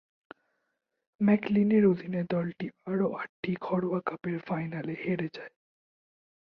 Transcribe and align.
ম্যাকলিনের 1.21 1.83
অধীনে 1.85 2.21
দলটি 2.29 2.67
আরও 2.85 3.07
আটটি 3.15 3.51
ঘরোয়া 3.61 3.99
কাপের 4.05 4.37
ফাইনালে 4.39 4.93
হেরে 5.03 5.27
যায়। 5.33 5.53